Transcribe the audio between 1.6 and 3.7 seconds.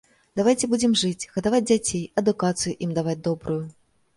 дзяцей, адукацыю ім даваць добрую.